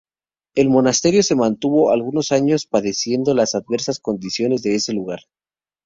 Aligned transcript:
El 0.55 0.71
monasterio 0.71 1.21
se 1.21 1.35
mantuvo 1.35 1.91
algunos 1.91 2.31
años 2.31 2.65
padeciendo 2.65 3.35
las 3.35 3.53
adversas 3.53 3.99
condiciones 3.99 4.63
de 4.63 4.73
ese 4.73 4.93
lugar. 4.93 5.19